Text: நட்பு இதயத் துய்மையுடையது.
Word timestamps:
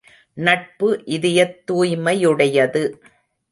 நட்பு 0.37 1.01
இதயத் 1.05 1.71
துய்மையுடையது. 1.71 2.83